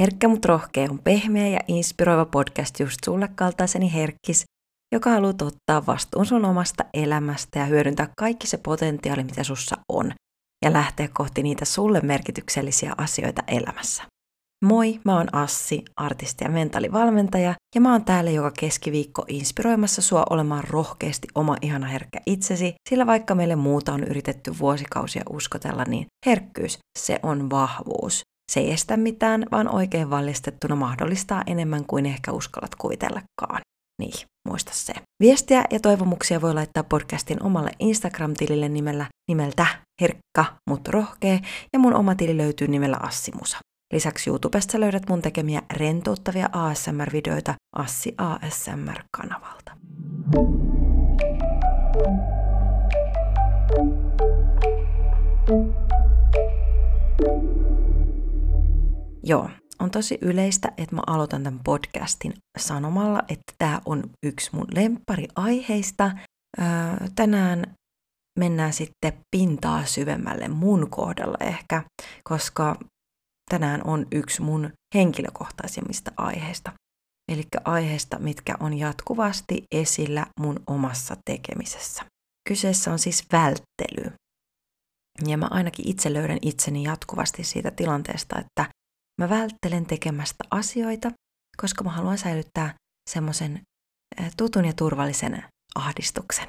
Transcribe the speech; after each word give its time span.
Herkkä 0.00 0.28
mut 0.28 0.44
rohkea 0.44 0.90
on 0.90 0.98
pehmeä 0.98 1.48
ja 1.48 1.60
inspiroiva 1.68 2.24
podcast 2.24 2.80
just 2.80 2.98
sulle 3.04 3.28
kaltaiseni 3.34 3.94
herkkis, 3.94 4.44
joka 4.92 5.10
haluaa 5.10 5.34
ottaa 5.42 5.86
vastuun 5.86 6.26
sun 6.26 6.44
omasta 6.44 6.84
elämästä 6.94 7.58
ja 7.58 7.64
hyödyntää 7.64 8.08
kaikki 8.18 8.46
se 8.46 8.56
potentiaali, 8.56 9.24
mitä 9.24 9.44
sussa 9.44 9.76
on, 9.88 10.12
ja 10.64 10.72
lähteä 10.72 11.08
kohti 11.12 11.42
niitä 11.42 11.64
sulle 11.64 12.00
merkityksellisiä 12.00 12.94
asioita 12.98 13.42
elämässä. 13.48 14.04
Moi, 14.64 15.00
mä 15.04 15.16
oon 15.16 15.34
Assi, 15.34 15.82
artisti 15.96 16.44
ja 16.44 16.50
mentaalivalmentaja, 16.50 17.54
ja 17.74 17.80
mä 17.80 17.92
oon 17.92 18.04
täällä 18.04 18.30
joka 18.30 18.50
keskiviikko 18.50 19.24
inspiroimassa 19.28 20.02
sua 20.02 20.24
olemaan 20.30 20.64
rohkeasti 20.70 21.28
oma 21.34 21.56
ihana 21.62 21.86
herkkä 21.86 22.20
itsesi, 22.26 22.74
sillä 22.88 23.06
vaikka 23.06 23.34
meille 23.34 23.56
muuta 23.56 23.92
on 23.92 24.04
yritetty 24.04 24.58
vuosikausia 24.58 25.22
uskotella, 25.30 25.84
niin 25.84 26.06
herkkyys, 26.26 26.78
se 26.98 27.20
on 27.22 27.50
vahvuus. 27.50 28.22
Se 28.52 28.60
ei 28.60 28.72
estä 28.72 28.96
mitään, 28.96 29.46
vaan 29.52 29.74
oikein 29.74 30.10
vallistettuna 30.10 30.76
mahdollistaa 30.76 31.42
enemmän 31.46 31.84
kuin 31.86 32.06
ehkä 32.06 32.32
uskallat 32.32 32.74
kuvitellakaan. 32.74 33.60
Niin, 34.02 34.26
muista 34.48 34.72
se. 34.74 34.92
Viestiä 35.22 35.64
ja 35.70 35.80
toivomuksia 35.80 36.40
voi 36.40 36.54
laittaa 36.54 36.84
podcastin 36.84 37.42
omalle 37.42 37.70
Instagram-tilille 37.78 38.68
nimellä 38.68 39.06
nimeltä 39.30 39.66
Herkka, 40.00 40.56
mut 40.70 40.88
rohkee, 40.88 41.40
ja 41.72 41.78
mun 41.78 41.94
oma 41.94 42.14
tili 42.14 42.36
löytyy 42.36 42.68
nimellä 42.68 42.96
Assimusa. 43.02 43.58
Lisäksi 43.92 44.30
YouTubesta 44.30 44.80
löydät 44.80 45.08
mun 45.08 45.22
tekemiä 45.22 45.62
rentouttavia 45.72 46.48
ASMR-videoita 46.52 47.54
Assi 47.76 48.14
ASMR-kanavalta. 48.18 49.72
Joo, 59.22 59.50
on 59.78 59.90
tosi 59.90 60.18
yleistä, 60.20 60.72
että 60.76 60.96
mä 60.96 61.02
aloitan 61.06 61.42
tämän 61.42 61.60
podcastin 61.64 62.34
sanomalla, 62.58 63.22
että 63.28 63.52
tämä 63.58 63.80
on 63.86 64.02
yksi 64.22 64.50
mun 64.52 64.66
lemppariaiheista. 64.74 66.10
Öö, 66.58 66.66
tänään 67.14 67.74
mennään 68.38 68.72
sitten 68.72 69.12
pintaa 69.36 69.84
syvemmälle 69.84 70.48
mun 70.48 70.90
kohdalla 70.90 71.36
ehkä, 71.40 71.82
koska 72.24 72.76
tänään 73.50 73.86
on 73.86 74.06
yksi 74.12 74.42
mun 74.42 74.70
henkilökohtaisimmista 74.94 76.12
aiheista. 76.16 76.72
Eli 77.32 77.42
aiheista, 77.64 78.18
mitkä 78.18 78.54
on 78.60 78.78
jatkuvasti 78.78 79.62
esillä 79.72 80.26
mun 80.40 80.60
omassa 80.66 81.16
tekemisessä. 81.24 82.04
Kyseessä 82.48 82.92
on 82.92 82.98
siis 82.98 83.26
välttely. 83.32 84.12
Ja 85.26 85.36
mä 85.36 85.48
ainakin 85.50 85.88
itse 85.88 86.12
löydän 86.12 86.38
itseni 86.42 86.82
jatkuvasti 86.82 87.44
siitä 87.44 87.70
tilanteesta, 87.70 88.38
että 88.38 88.70
Mä 89.20 89.28
välttelen 89.28 89.86
tekemästä 89.86 90.44
asioita, 90.50 91.10
koska 91.56 91.84
mä 91.84 91.90
haluan 91.90 92.18
säilyttää 92.18 92.74
semmoisen 93.10 93.60
tutun 94.36 94.64
ja 94.64 94.72
turvallisen 94.72 95.44
ahdistuksen. 95.74 96.48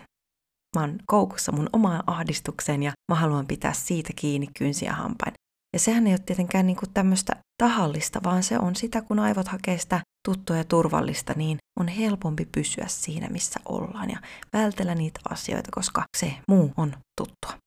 Mä 0.75 0.81
oon 0.81 0.99
koukussa 1.05 1.51
mun 1.51 1.69
omaan 1.73 2.03
ahdistukseen 2.07 2.83
ja 2.83 2.91
mä 3.11 3.15
haluan 3.15 3.47
pitää 3.47 3.73
siitä 3.73 4.13
kiinni 4.15 4.47
kynsiä 4.57 4.93
hampain. 4.93 5.33
Ja 5.73 5.79
sehän 5.79 6.07
ei 6.07 6.13
ole 6.13 6.19
tietenkään 6.25 6.67
niinku 6.67 6.85
tämmöistä 6.93 7.35
tahallista, 7.63 8.23
vaan 8.23 8.43
se 8.43 8.59
on 8.59 8.75
sitä, 8.75 9.01
kun 9.01 9.19
aivot 9.19 9.47
hakee 9.47 9.77
sitä 9.77 10.01
tuttua 10.27 10.57
ja 10.57 10.63
turvallista, 10.63 11.33
niin 11.35 11.57
on 11.79 11.87
helpompi 11.87 12.47
pysyä 12.51 12.85
siinä, 12.87 13.27
missä 13.29 13.59
ollaan 13.65 14.09
ja 14.09 14.17
vältellä 14.53 14.95
niitä 14.95 15.19
asioita, 15.29 15.69
koska 15.71 16.03
se 16.17 16.33
muu 16.47 16.71
on 16.77 16.93
tuttua. 17.21 17.61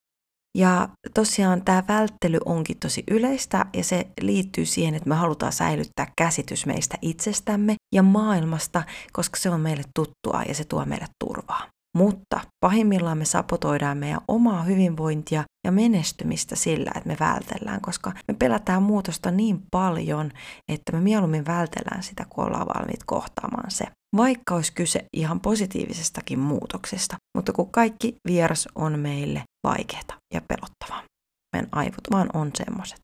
Ja 0.59 0.89
tosiaan 1.15 1.65
tämä 1.65 1.85
välttely 1.89 2.39
onkin 2.45 2.79
tosi 2.79 3.05
yleistä 3.11 3.67
ja 3.73 3.85
se 3.85 4.07
liittyy 4.21 4.67
siihen, 4.67 4.95
että 4.95 5.09
me 5.09 5.15
halutaan 5.15 5.53
säilyttää 5.53 6.13
käsitys 6.19 6.67
meistä 6.67 6.99
itsestämme 7.03 7.75
ja 7.95 8.03
maailmasta, 8.03 8.83
koska 9.13 9.37
se 9.37 9.51
on 9.51 9.61
meille 9.61 9.83
tuttua 9.95 10.43
ja 10.49 10.55
se 10.55 10.65
tuo 10.65 10.85
meille 10.85 11.07
turvaa. 11.25 11.67
Mutta 11.97 12.41
pahimmillaan 12.61 13.19
me 13.19 13.25
sapotoidaan 13.25 13.99
meidän 13.99 14.21
omaa 14.29 14.63
hyvinvointia 14.63 15.45
ja 15.67 15.73
menestymistä 15.73 16.57
sillä, 16.57 16.91
että 16.97 17.09
me 17.09 17.17
vältellään, 17.21 17.81
koska 17.81 18.13
me 18.29 18.35
pelätään 18.35 18.83
muutosta 18.83 19.31
niin 19.31 19.63
paljon, 19.71 20.31
että 20.69 20.93
me 20.93 21.01
mieluummin 21.01 21.47
vältellään 21.47 22.03
sitä, 22.03 22.27
kun 22.29 22.45
ollaan 22.45 22.67
valmiit 22.67 23.05
kohtaamaan 23.07 23.71
se. 23.71 23.85
Vaikka 24.17 24.55
olisi 24.55 24.73
kyse 24.73 25.05
ihan 25.17 25.41
positiivisestakin 25.41 26.39
muutoksesta, 26.39 27.17
mutta 27.37 27.53
kun 27.53 27.71
kaikki 27.71 28.15
vieras 28.29 28.69
on 28.75 28.99
meille 28.99 29.43
vaikeaa 29.67 30.19
ja 30.35 30.41
pelottavaa. 30.49 31.03
Meidän 31.57 31.69
aivot 31.73 32.11
vaan 32.13 32.29
on 32.35 32.51
semmoiset. 32.55 32.99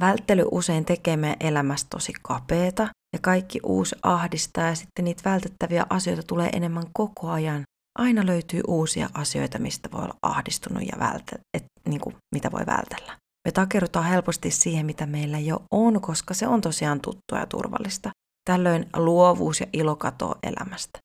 Välttely 0.00 0.44
usein 0.52 0.84
tekee 0.84 1.16
meidän 1.16 1.36
elämästä 1.40 1.86
tosi 1.90 2.12
kapeeta 2.22 2.88
ja 3.12 3.18
kaikki 3.22 3.60
uusi 3.62 3.96
ahdistaa 4.02 4.66
ja 4.68 4.74
sitten 4.74 5.04
niitä 5.04 5.30
vältettäviä 5.30 5.86
asioita 5.90 6.22
tulee 6.22 6.48
enemmän 6.52 6.84
koko 6.92 7.30
ajan 7.30 7.62
aina 7.98 8.26
löytyy 8.26 8.60
uusia 8.66 9.08
asioita, 9.14 9.58
mistä 9.58 9.88
voi 9.92 10.02
olla 10.02 10.14
ahdistunut 10.22 10.82
ja 10.82 10.98
vältä, 10.98 11.36
et, 11.56 11.64
niin 11.88 12.00
kuin, 12.00 12.16
mitä 12.34 12.52
voi 12.52 12.66
vältellä. 12.66 13.18
Me 13.48 13.52
takerutaan 13.52 14.04
helposti 14.04 14.50
siihen, 14.50 14.86
mitä 14.86 15.06
meillä 15.06 15.38
jo 15.38 15.62
on, 15.70 16.00
koska 16.00 16.34
se 16.34 16.46
on 16.48 16.60
tosiaan 16.60 17.00
tuttua 17.00 17.38
ja 17.38 17.46
turvallista. 17.46 18.10
Tällöin 18.50 18.86
luovuus 18.96 19.60
ja 19.60 19.66
ilo 19.72 19.96
katoaa 19.96 20.38
elämästä. 20.42 20.98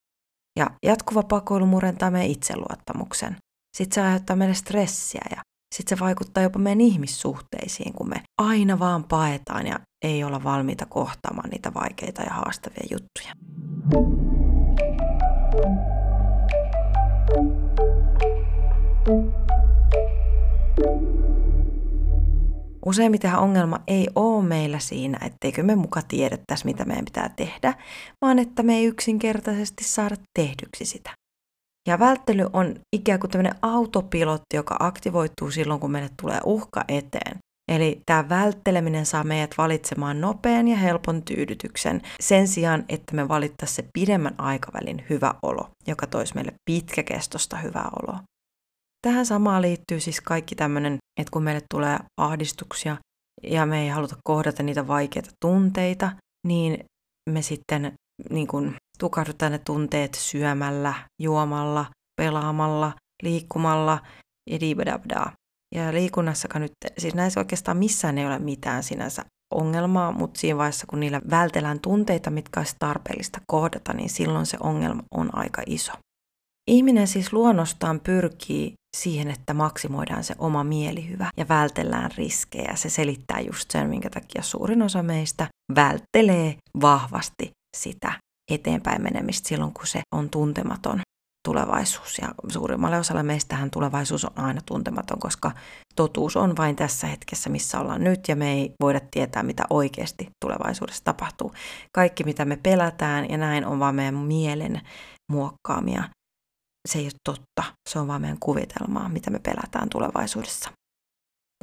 Ja 0.59 0.71
jatkuva 0.85 1.23
pakoilu 1.23 1.65
murentaa 1.65 2.11
meidän 2.11 2.31
itseluottamuksen. 2.31 3.35
Sitten 3.77 3.95
se 3.95 4.01
aiheuttaa 4.01 4.35
meille 4.35 4.55
stressiä 4.55 5.21
ja 5.31 5.41
sitten 5.75 5.97
se 5.97 6.03
vaikuttaa 6.03 6.43
jopa 6.43 6.59
meidän 6.59 6.81
ihmissuhteisiin, 6.81 7.93
kun 7.93 8.09
me 8.09 8.23
aina 8.41 8.79
vaan 8.79 9.03
paetaan 9.03 9.67
ja 9.67 9.79
ei 10.05 10.23
olla 10.23 10.43
valmiita 10.43 10.85
kohtaamaan 10.85 11.49
niitä 11.49 11.73
vaikeita 11.73 12.21
ja 12.21 12.33
haastavia 12.33 12.87
juttuja. 12.91 13.33
Useimmiten 22.85 23.35
ongelma 23.35 23.79
ei 23.87 24.07
ole 24.15 24.43
meillä 24.43 24.79
siinä, 24.79 25.17
etteikö 25.25 25.63
me 25.63 25.75
muka 25.75 26.01
tiedettäisi, 26.01 26.65
mitä 26.65 26.85
meidän 26.85 27.05
pitää 27.05 27.29
tehdä, 27.35 27.73
vaan 28.21 28.39
että 28.39 28.63
me 28.63 28.75
ei 28.75 28.85
yksinkertaisesti 28.85 29.83
saada 29.83 30.15
tehdyksi 30.39 30.85
sitä. 30.85 31.11
Ja 31.87 31.99
välttely 31.99 32.49
on 32.53 32.75
ikään 32.95 33.19
kuin 33.19 33.31
tämmöinen 33.31 33.55
autopilotti, 33.61 34.55
joka 34.55 34.75
aktivoituu 34.79 35.51
silloin, 35.51 35.79
kun 35.79 35.91
meille 35.91 36.09
tulee 36.21 36.39
uhka 36.45 36.83
eteen. 36.87 37.37
Eli 37.71 38.01
tämä 38.05 38.29
vältteleminen 38.29 39.05
saa 39.05 39.23
meidät 39.23 39.57
valitsemaan 39.57 40.21
nopean 40.21 40.67
ja 40.67 40.77
helpon 40.77 41.23
tyydytyksen 41.23 42.01
sen 42.19 42.47
sijaan, 42.47 42.85
että 42.89 43.15
me 43.15 43.27
valittaisiin 43.27 43.75
se 43.75 43.89
pidemmän 43.93 44.35
aikavälin 44.37 45.05
hyvä 45.09 45.33
olo, 45.41 45.69
joka 45.87 46.07
toisi 46.07 46.35
meille 46.35 46.53
pitkäkestosta 46.65 47.57
hyvää 47.57 47.89
oloa. 48.01 48.19
Tähän 49.07 49.25
samaan 49.25 49.61
liittyy 49.61 49.99
siis 49.99 50.21
kaikki 50.21 50.55
tämmöinen, 50.55 50.97
että 51.19 51.31
kun 51.31 51.43
meille 51.43 51.61
tulee 51.73 51.99
ahdistuksia 52.17 52.97
ja 53.43 53.65
me 53.65 53.81
ei 53.81 53.89
haluta 53.89 54.15
kohdata 54.23 54.63
niitä 54.63 54.87
vaikeita 54.87 55.29
tunteita, 55.45 56.11
niin 56.47 56.85
me 57.29 57.41
sitten 57.41 57.93
niin 58.29 58.47
kuin, 58.47 58.75
tukahdutaan 58.99 59.51
ne 59.51 59.57
tunteet 59.57 60.13
syömällä, 60.13 60.93
juomalla, 61.21 61.85
pelaamalla, 62.21 62.91
liikkumalla 63.23 63.99
ja 64.49 64.59
diibadabdaa. 64.59 65.31
Ja 65.75 65.93
liikunnassakaan 65.93 66.61
nyt, 66.61 66.71
siis 66.97 67.15
näissä 67.15 67.39
oikeastaan 67.39 67.77
missään 67.77 68.17
ei 68.17 68.25
ole 68.25 68.39
mitään 68.39 68.83
sinänsä 68.83 69.25
ongelmaa, 69.53 70.11
mutta 70.11 70.39
siinä 70.39 70.57
vaiheessa, 70.57 70.87
kun 70.87 70.99
niillä 70.99 71.21
vältellään 71.29 71.79
tunteita, 71.79 72.29
mitkä 72.29 72.59
olisi 72.59 72.75
tarpeellista 72.79 73.41
kohdata, 73.47 73.93
niin 73.93 74.09
silloin 74.09 74.45
se 74.45 74.57
ongelma 74.59 75.03
on 75.11 75.35
aika 75.35 75.61
iso. 75.65 75.91
Ihminen 76.71 77.07
siis 77.07 77.33
luonnostaan 77.33 77.99
pyrkii 77.99 78.73
siihen, 78.97 79.31
että 79.31 79.53
maksimoidaan 79.53 80.23
se 80.23 80.35
oma 80.37 80.63
mielihyvä 80.63 81.29
ja 81.37 81.45
vältellään 81.49 82.11
riskejä. 82.17 82.75
Se 82.75 82.89
selittää 82.89 83.39
just 83.39 83.71
sen, 83.71 83.89
minkä 83.89 84.09
takia 84.09 84.41
suurin 84.41 84.81
osa 84.81 85.03
meistä 85.03 85.47
välttelee 85.75 86.55
vahvasti 86.81 87.51
sitä 87.77 88.13
eteenpäin 88.51 89.01
menemistä 89.01 89.49
silloin, 89.49 89.73
kun 89.73 89.87
se 89.87 90.01
on 90.15 90.29
tuntematon 90.29 91.01
tulevaisuus. 91.47 92.17
Ja 92.21 92.27
suurimmalle 92.47 92.97
osalle 92.99 93.23
meistähän 93.23 93.71
tulevaisuus 93.71 94.25
on 94.25 94.31
aina 94.35 94.61
tuntematon, 94.65 95.19
koska 95.19 95.51
totuus 95.95 96.37
on 96.37 96.57
vain 96.57 96.75
tässä 96.75 97.07
hetkessä, 97.07 97.49
missä 97.49 97.79
ollaan 97.79 98.03
nyt, 98.03 98.19
ja 98.27 98.35
me 98.35 98.53
ei 98.53 98.73
voida 98.81 98.99
tietää, 99.11 99.43
mitä 99.43 99.63
oikeasti 99.69 100.29
tulevaisuudessa 100.45 101.03
tapahtuu. 101.03 101.53
Kaikki, 101.95 102.23
mitä 102.23 102.45
me 102.45 102.59
pelätään, 102.63 103.29
ja 103.29 103.37
näin 103.37 103.65
on 103.65 103.79
vaan 103.79 103.95
meidän 103.95 104.15
mielen 104.15 104.81
muokkaamia 105.31 106.03
se 106.89 106.99
ei 106.99 107.05
ole 107.05 107.11
totta, 107.23 107.63
se 107.89 107.99
on 107.99 108.07
vaan 108.07 108.21
meidän 108.21 108.39
kuvitelmaa, 108.39 109.09
mitä 109.09 109.31
me 109.31 109.39
pelätään 109.39 109.89
tulevaisuudessa. 109.89 110.69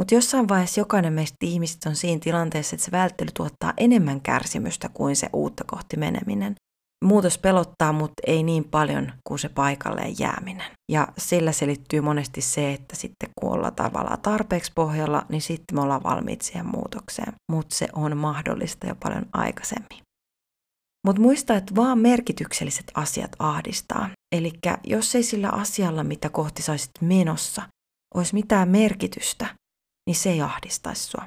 Mutta 0.01 0.15
jossain 0.15 0.49
vaiheessa 0.49 0.81
jokainen 0.81 1.13
meistä 1.13 1.37
ihmisistä 1.43 1.89
on 1.89 1.97
siinä 1.97 2.21
tilanteessa, 2.21 2.77
että 2.77 2.85
se 2.85 2.91
välttely 2.91 3.31
tuottaa 3.35 3.73
enemmän 3.77 4.21
kärsimystä 4.21 4.89
kuin 4.89 5.17
se 5.17 5.31
uutta 5.33 5.65
kohti 5.67 5.97
meneminen. 5.97 6.55
Muutos 7.05 7.39
pelottaa, 7.39 7.93
mutta 7.93 8.23
ei 8.27 8.43
niin 8.43 8.65
paljon 8.65 9.13
kuin 9.29 9.39
se 9.39 9.49
paikalleen 9.49 10.19
jääminen. 10.19 10.71
Ja 10.93 11.09
sillä 11.19 11.53
selittyy 11.53 12.01
monesti 12.01 12.41
se, 12.41 12.73
että 12.73 12.97
sitten 12.97 13.29
kun 13.41 13.53
ollaan 13.53 13.75
tavallaan 13.75 14.21
tarpeeksi 14.21 14.73
pohjalla, 14.75 15.27
niin 15.29 15.43
sitten 15.43 15.79
me 15.79 15.81
ollaan 15.81 16.03
valmiit 16.03 16.43
siihen 16.43 16.67
muutokseen. 16.67 17.33
Mutta 17.53 17.77
se 17.77 17.89
on 17.93 18.17
mahdollista 18.17 18.87
jo 18.87 18.95
paljon 18.95 19.27
aikaisemmin. 19.33 20.03
Mutta 21.07 21.23
muista, 21.23 21.57
että 21.57 21.75
vaan 21.77 21.99
merkitykselliset 21.99 22.93
asiat 22.95 23.31
ahdistaa. 23.39 24.11
Eli 24.35 24.53
jos 24.85 25.15
ei 25.15 25.23
sillä 25.23 25.49
asialla, 25.49 26.05
mitä 26.05 26.29
kohti 26.29 26.63
saisit 26.63 26.91
menossa, 27.01 27.63
olisi 28.15 28.35
mitään 28.35 28.69
merkitystä, 28.69 29.55
niin 30.07 30.15
se 30.15 30.31
ei 30.31 30.43
ahdistaisi 30.43 31.05
sua. 31.05 31.27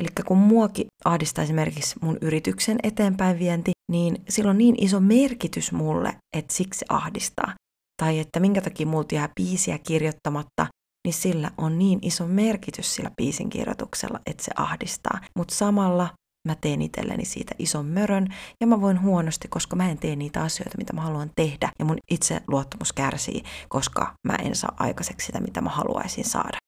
Eli 0.00 0.08
kun 0.26 0.38
muakin 0.38 0.86
ahdistaa 1.04 1.44
esimerkiksi 1.44 1.96
mun 2.02 2.18
yrityksen 2.20 2.78
eteenpäin 2.82 3.38
vienti, 3.38 3.70
niin 3.92 4.24
sillä 4.28 4.50
on 4.50 4.58
niin 4.58 4.74
iso 4.84 5.00
merkitys 5.00 5.72
mulle, 5.72 6.16
että 6.36 6.54
siksi 6.54 6.84
ahdistaa. 6.88 7.54
Tai 8.02 8.18
että 8.18 8.40
minkä 8.40 8.60
takia 8.60 8.86
multa 8.86 9.14
jää 9.14 9.28
biisiä 9.40 9.78
kirjoittamatta, 9.78 10.66
niin 11.06 11.14
sillä 11.14 11.50
on 11.58 11.78
niin 11.78 11.98
iso 12.02 12.26
merkitys 12.26 12.94
sillä 12.94 13.10
biisin 13.16 13.50
kirjoituksella, 13.50 14.20
että 14.26 14.44
se 14.44 14.52
ahdistaa. 14.56 15.20
Mutta 15.38 15.54
samalla 15.54 16.08
mä 16.46 16.54
teen 16.54 16.82
itselleni 16.82 17.24
siitä 17.24 17.54
ison 17.58 17.86
mörön 17.86 18.26
ja 18.60 18.66
mä 18.66 18.80
voin 18.80 19.02
huonosti, 19.02 19.48
koska 19.48 19.76
mä 19.76 19.90
en 19.90 19.98
tee 19.98 20.16
niitä 20.16 20.42
asioita, 20.42 20.78
mitä 20.78 20.92
mä 20.92 21.00
haluan 21.00 21.30
tehdä 21.36 21.68
ja 21.78 21.84
mun 21.84 21.98
itse 22.10 22.40
luottamus 22.48 22.92
kärsii, 22.92 23.42
koska 23.68 24.14
mä 24.28 24.34
en 24.42 24.56
saa 24.56 24.74
aikaiseksi 24.78 25.26
sitä, 25.26 25.40
mitä 25.40 25.60
mä 25.60 25.70
haluaisin 25.70 26.24
saada. 26.24 26.58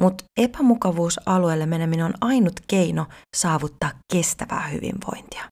Mutta 0.00 0.24
epämukavuusalueelle 0.36 1.66
meneminen 1.66 2.06
on 2.06 2.14
ainut 2.20 2.60
keino 2.66 3.06
saavuttaa 3.36 3.90
kestävää 4.12 4.68
hyvinvointia. 4.68 5.44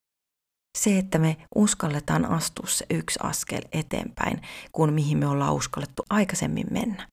Se, 0.78 0.98
että 0.98 1.18
me 1.18 1.36
uskalletaan 1.54 2.24
astua 2.24 2.66
se 2.68 2.86
yksi 2.90 3.18
askel 3.22 3.62
eteenpäin, 3.72 4.42
kun 4.72 4.92
mihin 4.92 5.18
me 5.18 5.26
ollaan 5.26 5.54
uskallettu 5.54 6.02
aikaisemmin 6.10 6.66
mennä. 6.70 7.08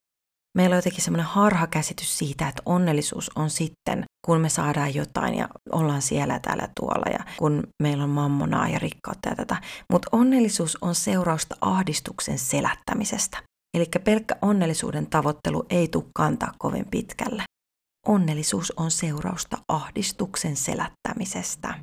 Meillä 0.57 0.73
on 0.73 0.77
jotenkin 0.77 1.03
semmoinen 1.03 1.25
harhakäsitys 1.25 2.17
siitä, 2.17 2.47
että 2.47 2.61
onnellisuus 2.65 3.31
on 3.35 3.49
sitten, 3.49 4.03
kun 4.25 4.41
me 4.41 4.49
saadaan 4.49 4.95
jotain 4.95 5.35
ja 5.35 5.49
ollaan 5.71 6.01
siellä 6.01 6.39
täällä 6.39 6.67
tuolla 6.79 7.11
ja 7.11 7.19
kun 7.37 7.63
meillä 7.83 8.03
on 8.03 8.09
mammonaa 8.09 8.69
ja 8.69 8.79
rikkautta 8.79 9.29
ja 9.29 9.35
tätä. 9.35 9.55
Mutta 9.91 10.09
onnellisuus 10.11 10.77
on 10.81 10.95
seurausta 10.95 11.55
ahdistuksen 11.61 12.39
selättämisestä. 12.39 13.37
Eli 13.77 13.85
pelkkä 14.03 14.35
onnellisuuden 14.41 15.07
tavoittelu 15.07 15.65
ei 15.69 15.87
tule 15.87 16.05
kantaa 16.15 16.53
kovin 16.57 16.85
pitkälle. 16.91 17.43
Onnellisuus 18.07 18.73
on 18.77 18.91
seurausta 18.91 19.57
ahdistuksen 19.67 20.55
selättämisestä. 20.55 21.73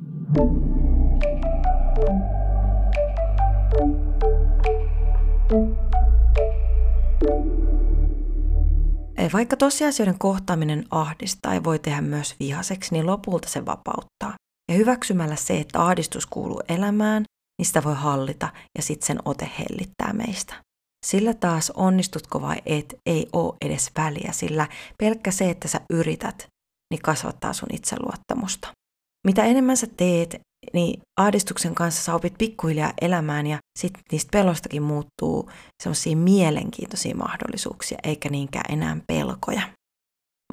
Vaikka 9.33 9.57
tosiasioiden 9.57 10.19
kohtaaminen 10.19 10.85
ahdistaa 10.91 11.53
ja 11.53 11.63
voi 11.63 11.79
tehdä 11.79 12.01
myös 12.01 12.35
vihaseksi, 12.39 12.93
niin 12.93 13.05
lopulta 13.05 13.49
se 13.49 13.65
vapauttaa. 13.65 14.33
Ja 14.71 14.77
hyväksymällä 14.77 15.35
se, 15.35 15.59
että 15.59 15.85
ahdistus 15.85 16.25
kuuluu 16.25 16.61
elämään, 16.69 17.23
niin 17.59 17.65
sitä 17.65 17.83
voi 17.83 17.95
hallita 17.95 18.49
ja 18.77 18.83
sitten 18.83 19.07
sen 19.07 19.19
ote 19.25 19.51
hellittää 19.59 20.13
meistä. 20.13 20.63
Sillä 21.05 21.33
taas 21.33 21.71
onnistutko 21.71 22.41
vai 22.41 22.61
et, 22.65 22.95
ei 23.05 23.27
ole 23.33 23.57
edes 23.61 23.91
väliä, 23.97 24.31
sillä 24.31 24.67
pelkkä 24.97 25.31
se, 25.31 25.49
että 25.49 25.67
sä 25.67 25.81
yrität, 25.89 26.47
niin 26.91 27.01
kasvattaa 27.01 27.53
sun 27.53 27.69
itseluottamusta. 27.73 28.67
Mitä 29.27 29.43
enemmän 29.43 29.77
sä 29.77 29.87
teet, 29.97 30.41
niin 30.73 31.01
ahdistuksen 31.19 31.75
kanssa 31.75 32.03
sä 32.03 32.15
opit 32.15 32.33
pikkuhiljaa 32.37 32.93
elämään 33.01 33.47
ja 33.47 33.57
sitten 33.79 34.03
niistä 34.11 34.29
pelostakin 34.31 34.83
muuttuu 34.83 35.49
semmoisia 35.83 36.15
mielenkiintoisia 36.15 37.15
mahdollisuuksia, 37.15 37.97
eikä 38.03 38.29
niinkään 38.29 38.73
enää 38.73 38.97
pelkoja. 39.07 39.61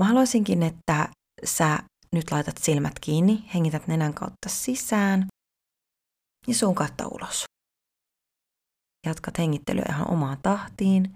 Mä 0.00 0.04
haluaisinkin, 0.04 0.62
että 0.62 1.08
sä 1.44 1.78
nyt 2.12 2.30
laitat 2.30 2.58
silmät 2.58 2.98
kiinni, 3.00 3.44
hengität 3.54 3.86
nenän 3.86 4.14
kautta 4.14 4.48
sisään 4.48 5.26
ja 6.46 6.54
suun 6.54 6.74
kautta 6.74 7.06
ulos. 7.06 7.44
Jatkat 9.06 9.38
hengittelyä 9.38 9.84
ihan 9.88 10.10
omaan 10.10 10.38
tahtiin. 10.42 11.12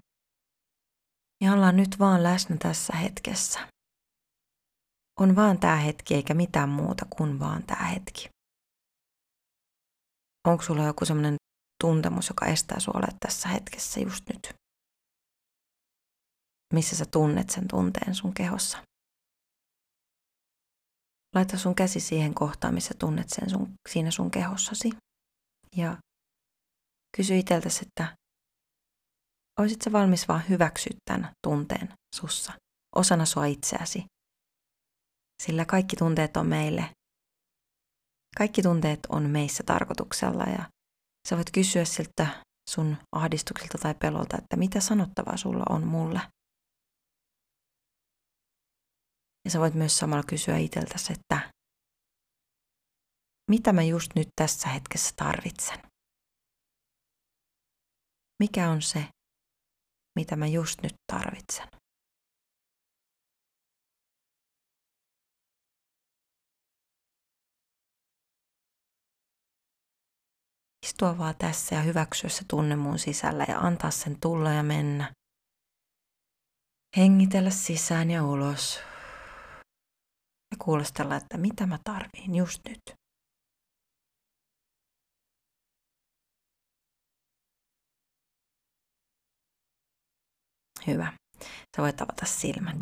Ja 1.43 1.53
ollaan 1.53 1.75
nyt 1.75 1.99
vaan 1.99 2.23
läsnä 2.23 2.57
tässä 2.59 2.95
hetkessä. 2.95 3.67
On 5.19 5.35
vaan 5.35 5.59
tämä 5.59 5.75
hetki 5.75 6.15
eikä 6.15 6.33
mitään 6.33 6.69
muuta 6.69 7.05
kuin 7.09 7.39
vaan 7.39 7.63
tämä 7.63 7.83
hetki. 7.83 8.32
Onko 10.47 10.63
sulla 10.63 10.83
joku 10.83 11.05
sellainen 11.05 11.35
tuntemus, 11.83 12.29
joka 12.29 12.45
estää 12.45 12.79
sua 12.79 13.01
tässä 13.19 13.49
hetkessä 13.49 13.99
just 13.99 14.23
nyt? 14.29 14.53
Missä 16.73 16.95
sä 16.95 17.05
tunnet 17.05 17.49
sen 17.49 17.67
tunteen 17.67 18.15
sun 18.15 18.33
kehossa? 18.33 18.77
Laita 21.35 21.57
sun 21.57 21.75
käsi 21.75 21.99
siihen 21.99 22.33
kohtaan, 22.33 22.73
missä 22.73 22.93
tunnet 22.99 23.29
sen 23.29 23.49
sun, 23.49 23.73
siinä 23.89 24.11
sun 24.11 24.31
kehossasi. 24.31 24.89
Ja 25.75 25.97
Kysy 27.17 27.37
itseltäsi, 27.37 27.85
että 27.87 28.15
olisit 29.59 29.81
sä 29.81 29.91
valmis 29.91 30.27
vaan 30.27 30.49
hyväksyä 30.49 30.93
tämän 31.05 31.31
tunteen 31.47 31.93
sussa, 32.15 32.53
osana 32.95 33.25
sua 33.25 33.45
itseäsi. 33.45 34.05
Sillä 35.43 35.65
kaikki 35.65 35.95
tunteet 35.95 36.37
on 36.37 36.47
meille. 36.47 36.89
Kaikki 38.37 38.61
tunteet 38.61 38.99
on 39.09 39.29
meissä 39.29 39.63
tarkoituksella 39.65 40.43
ja 40.43 40.69
sä 41.29 41.35
voit 41.35 41.51
kysyä 41.51 41.85
siltä 41.85 42.43
sun 42.69 42.97
ahdistukselta 43.11 43.77
tai 43.77 43.95
pelolta, 43.95 44.37
että 44.37 44.55
mitä 44.55 44.79
sanottavaa 44.79 45.37
sulla 45.37 45.63
on 45.69 45.87
mulle. 45.87 46.21
Ja 49.45 49.51
sä 49.51 49.59
voit 49.59 49.73
myös 49.73 49.97
samalla 49.97 50.23
kysyä 50.23 50.57
itseltäsi, 50.57 51.13
että 51.13 51.51
mitä 53.51 53.73
mä 53.73 53.83
just 53.83 54.11
nyt 54.15 54.27
tässä 54.35 54.69
hetkessä 54.69 55.13
tarvitsen. 55.15 55.77
Mikä 58.43 58.69
on 58.69 58.81
se, 58.81 59.05
mitä 60.19 60.35
mä 60.35 60.47
just 60.47 60.81
nyt 60.83 60.93
tarvitsen? 61.11 61.67
Istua 70.93 71.17
vaan 71.17 71.35
tässä 71.37 71.75
ja 71.75 71.81
hyväksyä 71.81 72.29
se 72.29 72.45
tunne 72.49 72.75
mun 72.75 72.99
sisällä 72.99 73.45
ja 73.47 73.59
antaa 73.59 73.91
sen 73.91 74.19
tulla 74.19 74.51
ja 74.51 74.63
mennä. 74.63 75.13
Hengitellä 76.97 77.49
sisään 77.49 78.11
ja 78.11 78.23
ulos. 78.23 78.79
Ja 80.51 80.57
kuulostella, 80.59 81.15
että 81.15 81.37
mitä 81.37 81.65
mä 81.65 81.79
tarviin 81.83 82.35
just 82.35 82.61
nyt. 82.69 82.81
Hyvä. 90.87 91.13
Sä 91.75 91.81
voit 91.81 92.01
avata 92.01 92.25
silmät. 92.25 92.77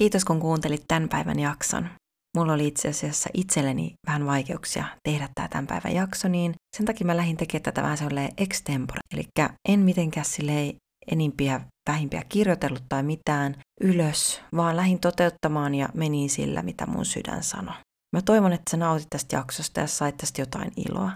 Kiitos 0.00 0.24
kun 0.24 0.40
kuuntelit 0.40 0.84
tämän 0.88 1.08
päivän 1.08 1.38
jakson. 1.38 1.88
Mulla 2.36 2.52
oli 2.52 2.66
itse 2.66 2.88
asiassa 2.88 3.30
itselleni 3.34 3.92
vähän 4.06 4.26
vaikeuksia 4.26 4.84
tehdä 5.08 5.28
tämä 5.34 5.48
tämän 5.48 5.66
päivän 5.66 5.94
jakso, 5.94 6.28
niin 6.28 6.54
sen 6.76 6.86
takia 6.86 7.06
mä 7.06 7.16
lähdin 7.16 7.36
tekemään 7.36 7.62
tätä 7.62 7.82
vähän 7.82 7.98
sellainen 7.98 8.32
extempore. 8.38 9.00
Eli 9.14 9.24
en 9.68 9.80
mitenkään 9.80 10.26
silleen 10.26 10.74
enimpiä 11.10 11.60
vähimpiä 11.88 12.22
kirjoitellut 12.28 12.82
tai 12.88 13.02
mitään 13.02 13.56
ylös, 13.80 14.40
vaan 14.56 14.76
lähdin 14.76 15.00
toteuttamaan 15.00 15.74
ja 15.74 15.88
menin 15.94 16.30
sillä, 16.30 16.62
mitä 16.62 16.86
mun 16.86 17.04
sydän 17.04 17.42
sanoi. 17.42 17.76
Mä 18.16 18.22
toivon, 18.22 18.52
että 18.52 18.70
sä 18.70 18.76
nautit 18.76 19.10
tästä 19.10 19.36
jaksosta 19.36 19.80
ja 19.80 19.86
sait 19.86 20.16
tästä 20.16 20.42
jotain 20.42 20.72
iloa. 20.76 21.10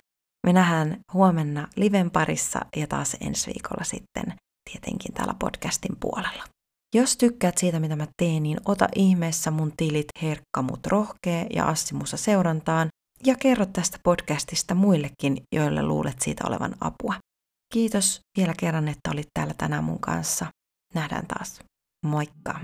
Me 0.46 0.52
nähdään 0.52 0.98
huomenna 1.12 1.68
liven 1.76 2.10
parissa 2.10 2.60
ja 2.76 2.86
taas 2.86 3.16
ensi 3.20 3.46
viikolla 3.46 3.84
sitten 3.84 4.34
tietenkin 4.70 5.14
täällä 5.14 5.34
podcastin 5.38 5.96
puolella. 6.00 6.53
Jos 6.94 7.16
tykkäät 7.16 7.58
siitä, 7.58 7.80
mitä 7.80 7.96
mä 7.96 8.06
teen, 8.16 8.42
niin 8.42 8.58
ota 8.64 8.88
ihmeessä 8.94 9.50
mun 9.50 9.72
tilit 9.76 10.06
Herkka 10.22 10.62
mut 10.62 10.86
rohkee 10.86 11.46
ja 11.54 11.68
Assimussa 11.68 12.16
seurantaan 12.16 12.88
ja 13.26 13.34
kerro 13.40 13.66
tästä 13.66 13.98
podcastista 14.02 14.74
muillekin, 14.74 15.42
joille 15.54 15.82
luulet 15.82 16.20
siitä 16.20 16.44
olevan 16.46 16.74
apua. 16.80 17.14
Kiitos 17.72 18.20
vielä 18.36 18.54
kerran, 18.58 18.88
että 18.88 19.10
olit 19.12 19.28
täällä 19.34 19.54
tänään 19.58 19.84
mun 19.84 20.00
kanssa. 20.00 20.46
Nähdään 20.94 21.26
taas. 21.26 21.60
Moikka! 22.06 22.60